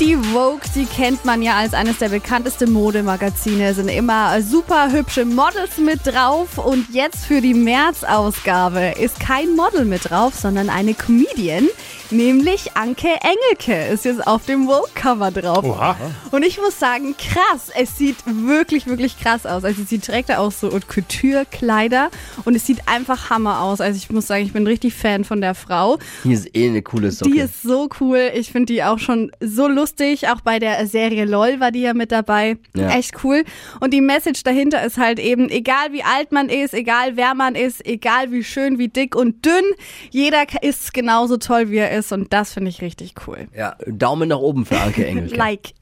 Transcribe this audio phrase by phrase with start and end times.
[0.00, 5.24] Die Vogue, die kennt man ja als eines der bekanntesten Modemagazine, sind immer super hübsche
[5.24, 10.94] Models mit drauf und jetzt für die März-Ausgabe ist kein Model mit drauf, sondern eine
[10.94, 11.66] Comedian,
[12.12, 15.64] nämlich Anke Engelke ist jetzt auf dem Vogue-Cover drauf.
[15.64, 15.96] Oha.
[16.30, 19.64] Und ich muss sagen, krass, es sieht wirklich, wirklich krass aus.
[19.64, 22.10] Also sie trägt da auch so Haute Couture-Kleider
[22.44, 23.80] und es sieht einfach Hammer aus.
[23.80, 25.98] Also ich muss sagen, ich bin richtig Fan von der Frau.
[26.22, 27.32] Die ist eh eine coole Socke.
[27.32, 28.30] Die ist so cool.
[28.34, 29.87] Ich finde die auch schon so lustig.
[30.28, 32.56] Auch bei der Serie LOL war die ja mit dabei.
[32.74, 32.90] Ja.
[32.90, 33.44] Echt cool.
[33.80, 37.54] Und die Message dahinter ist halt eben, egal wie alt man ist, egal wer man
[37.54, 39.64] ist, egal wie schön, wie dick und dünn,
[40.10, 42.12] jeder ist genauso toll, wie er ist.
[42.12, 43.48] Und das finde ich richtig cool.
[43.56, 45.34] ja, Daumen nach oben für Anke Engelke.
[45.36, 45.72] Like.